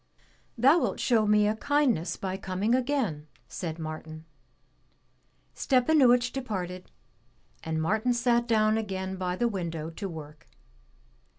[0.57, 4.25] "Thou wilt show me a kindness by coming again," said Martin.
[5.53, 6.89] Stepanuich departed,
[7.63, 10.47] and Martin sat down again by the window to work.